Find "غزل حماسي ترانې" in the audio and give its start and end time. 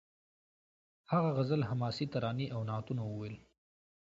1.37-2.47